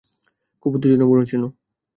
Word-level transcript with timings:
খুব 0.61 0.71
উত্তেজনাপূর্ণ 0.75 1.21
ছিল। 1.23 1.43